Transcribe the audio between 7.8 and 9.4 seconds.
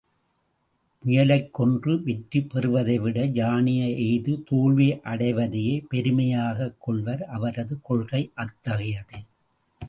கொள்கை அத்தகையது.